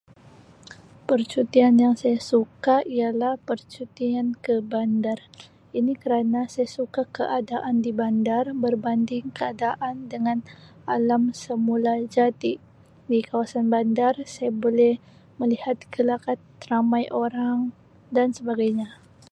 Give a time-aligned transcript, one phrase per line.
[1.07, 5.19] Percutian yang saya suka ialah percutian ke bandar.
[5.79, 10.37] Ini kerana saya suka keadaan di bandar berbanding keadaan dengan
[10.95, 12.53] alam semula jadi
[13.11, 14.93] di kawasan bandar saya boleh
[15.39, 16.39] melihat gelagat
[16.69, 17.59] ramai orang
[18.15, 18.89] dan sebagainya.